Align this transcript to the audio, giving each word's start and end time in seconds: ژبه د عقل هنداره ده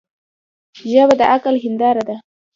ژبه 0.89 1.15
د 1.19 1.21
عقل 1.33 1.55
هنداره 1.63 2.03
ده 2.07 2.15